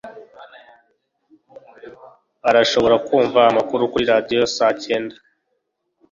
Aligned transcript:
Urashobora 2.49 2.95
kumva 3.07 3.39
amakuru 3.51 3.83
kuri 3.91 4.03
radio 4.13 4.41
saa 4.55 4.73
cyenda 4.83 5.15